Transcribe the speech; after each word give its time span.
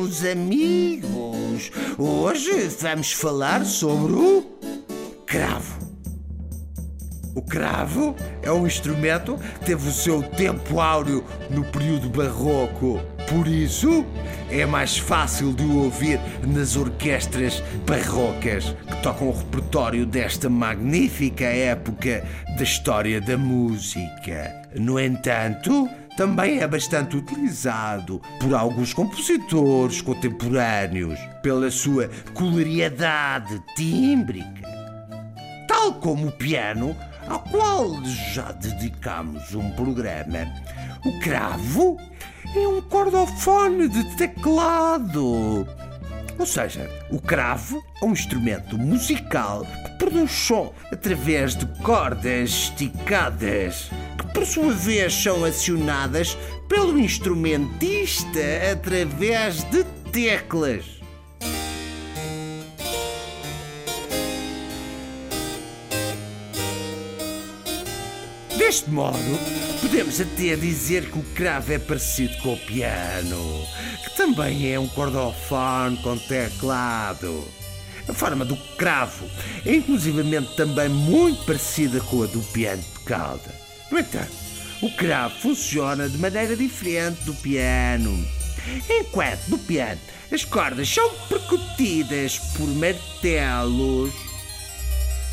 meus 0.00 0.24
amigos. 0.24 1.70
Hoje 1.98 2.68
vamos 2.80 3.12
falar 3.12 3.66
sobre 3.66 4.14
o 4.14 4.46
cravo. 5.26 5.78
O 7.34 7.42
cravo 7.42 8.16
é 8.42 8.50
um 8.50 8.66
instrumento 8.66 9.36
que 9.58 9.66
teve 9.66 9.88
o 9.88 9.92
seu 9.92 10.22
tempo 10.22 10.80
áureo 10.80 11.22
no 11.50 11.64
período 11.64 12.08
barroco. 12.08 12.98
Por 13.28 13.46
isso, 13.46 14.06
é 14.50 14.64
mais 14.64 14.96
fácil 14.96 15.52
de 15.52 15.62
o 15.62 15.84
ouvir 15.84 16.18
nas 16.46 16.76
orquestras 16.76 17.62
barrocas 17.86 18.74
que 18.86 19.02
tocam 19.02 19.28
o 19.28 19.36
repertório 19.36 20.06
desta 20.06 20.48
magnífica 20.48 21.44
época 21.44 22.26
da 22.56 22.62
história 22.62 23.20
da 23.20 23.36
música. 23.36 24.50
No 24.74 24.98
entanto, 24.98 25.88
também 26.20 26.60
é 26.60 26.66
bastante 26.66 27.16
utilizado 27.16 28.20
por 28.38 28.54
alguns 28.54 28.92
compositores 28.92 30.02
contemporâneos 30.02 31.18
pela 31.42 31.70
sua 31.70 32.10
coloriedade 32.34 33.58
tímbrica. 33.74 34.68
Tal 35.66 35.94
como 35.94 36.26
o 36.26 36.32
piano, 36.32 36.94
ao 37.26 37.40
qual 37.44 38.04
já 38.34 38.52
dedicamos 38.52 39.54
um 39.54 39.70
programa. 39.70 40.46
O 41.06 41.20
cravo 41.20 41.96
é 42.54 42.68
um 42.68 42.82
cordofone 42.82 43.88
de 43.88 44.04
teclado. 44.18 45.66
Ou 46.38 46.46
seja, 46.46 46.86
o 47.10 47.18
cravo 47.18 47.82
é 48.02 48.04
um 48.04 48.12
instrumento 48.12 48.76
musical 48.76 49.64
que 49.64 49.98
produz 49.98 50.30
som 50.30 50.74
através 50.92 51.56
de 51.56 51.64
cordas 51.82 52.50
esticadas, 52.50 53.90
por 54.32 54.46
sua 54.46 54.72
vez 54.72 55.12
são 55.14 55.44
acionadas 55.44 56.36
pelo 56.68 56.98
instrumentista 56.98 58.40
através 58.72 59.62
de 59.64 59.84
teclas. 60.12 61.00
Deste 68.56 68.90
modo, 68.90 69.18
podemos 69.80 70.20
até 70.20 70.54
dizer 70.54 71.10
que 71.10 71.18
o 71.18 71.22
cravo 71.34 71.72
é 71.72 71.78
parecido 71.78 72.36
com 72.38 72.52
o 72.52 72.58
piano, 72.58 73.66
que 74.04 74.16
também 74.16 74.72
é 74.72 74.78
um 74.78 74.86
cordofone 74.86 75.96
com 75.98 76.16
teclado. 76.16 77.44
A 78.08 78.12
forma 78.12 78.44
do 78.44 78.56
cravo 78.76 79.26
é 79.66 79.74
inclusivamente 79.74 80.54
também 80.56 80.88
muito 80.88 81.44
parecida 81.44 82.00
com 82.00 82.22
a 82.22 82.26
do 82.26 82.40
piano 82.52 82.82
de 82.82 83.00
cauda. 83.04 83.69
No 83.90 83.98
entanto, 83.98 84.32
o 84.80 84.90
cravo 84.92 85.34
funciona 85.40 86.08
de 86.08 86.16
maneira 86.16 86.56
diferente 86.56 87.22
do 87.24 87.34
piano. 87.34 88.26
Enquanto 88.88 89.48
no 89.48 89.58
piano 89.58 90.00
as 90.30 90.44
cordas 90.44 90.88
são 90.88 91.10
percutidas 91.28 92.38
por 92.56 92.68
martelos, 92.68 94.12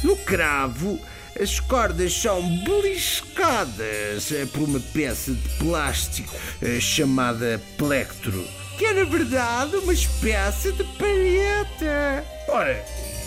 no 0.04 0.16
cravo 0.18 1.00
as 1.40 1.60
cordas 1.60 2.14
são 2.14 2.42
beliscadas 2.64 4.30
por 4.52 4.64
uma 4.64 4.80
peça 4.80 5.32
de 5.32 5.50
plástico 5.60 6.34
eh, 6.62 6.80
chamada 6.80 7.62
plectro, 7.78 8.44
que 8.78 8.86
é 8.86 8.94
na 8.94 9.04
verdade 9.04 9.76
uma 9.76 9.94
espécie 9.94 10.72
de 10.72 10.84
palheta. 10.84 12.26
Ora, 12.48 12.84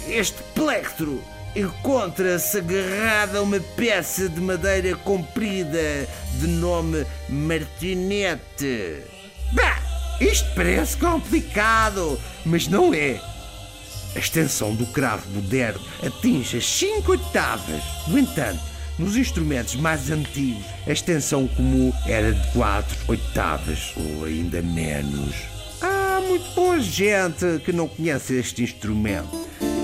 este 0.08 0.42
plectro 0.54 1.22
encontra-se 1.54 2.58
agarrado 2.58 3.36
a 3.36 3.42
uma 3.42 3.60
peça 3.60 4.28
de 4.28 4.40
madeira 4.40 4.94
comprida 4.96 6.08
de 6.38 6.46
nome 6.46 7.06
martinete. 7.28 9.02
Bah, 9.52 9.80
isto 10.20 10.48
parece 10.54 10.96
complicado, 10.96 12.20
mas 12.44 12.68
não 12.68 12.94
é. 12.94 13.20
A 14.14 14.18
extensão 14.18 14.74
do 14.74 14.86
cravo 14.86 15.28
moderno 15.30 15.80
atinge 16.04 16.58
as 16.58 16.66
5 16.66 17.12
oitavas. 17.12 17.82
No 18.08 18.18
entanto, 18.18 18.60
nos 18.98 19.16
instrumentos 19.16 19.76
mais 19.76 20.10
antigos, 20.10 20.64
a 20.86 20.92
extensão 20.92 21.48
comum 21.48 21.92
era 22.06 22.32
de 22.32 22.52
4 22.52 22.96
oitavas 23.08 23.92
ou 23.96 24.24
ainda 24.24 24.60
menos. 24.62 25.34
Há 25.80 26.20
muito 26.20 26.54
boa 26.54 26.80
gente 26.80 27.60
que 27.64 27.72
não 27.72 27.88
conhece 27.88 28.34
este 28.34 28.62
instrumento 28.62 29.39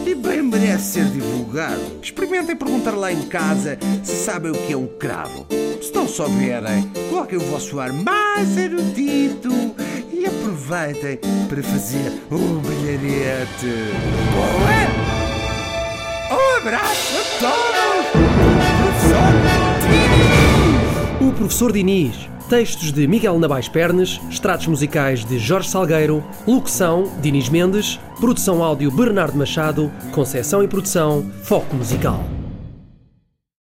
e 0.09 0.15
bem 0.15 0.43
merece 0.43 0.93
ser 0.93 1.05
divulgado. 1.07 1.81
Experimentem 2.03 2.55
perguntar 2.57 2.93
lá 2.93 3.13
em 3.13 3.23
casa 3.23 3.79
se 4.03 4.25
sabem 4.25 4.53
o 4.53 4.55
que 4.55 4.73
é 4.73 4.77
um 4.77 4.87
cravo. 4.87 5.47
Se 5.83 5.93
não 5.95 6.07
souberem, 6.09 6.91
coloquem 7.11 7.39
o 7.39 7.43
vosso 7.43 7.81
ar 7.81 7.93
mais 7.93 8.57
erudito 8.57 9.51
e 10.13 10.27
aproveitem 10.27 11.19
para 11.49 11.63
fazer 11.63 12.13
um 12.31 12.61
brilharete. 12.61 13.67
Boa! 14.33 15.17
Um 16.31 16.57
abraço 16.59 17.17
a 17.17 17.25
todos! 17.41 18.07
Professor 18.83 19.33
Diniz! 21.21 21.29
O 21.29 21.33
Professor 21.33 21.73
Diniz. 21.73 22.36
Textos 22.49 22.93
de 22.93 23.09
Miguel 23.09 23.39
Nabais 23.41 23.69
Pernes, 23.69 24.21
extratos 24.31 24.69
musicais 24.69 25.25
de 25.25 25.37
Jorge 25.37 25.69
Salgueiro, 25.69 26.23
locução 26.47 27.11
Diniz 27.21 27.49
Mendes, 27.49 27.99
produção 28.21 28.63
áudio 28.63 28.91
Bernardo 28.91 29.37
Machado, 29.37 29.91
conceção 30.13 30.63
e 30.63 30.69
produção 30.69 31.29
Foco 31.43 31.75
Musical. 31.75 32.36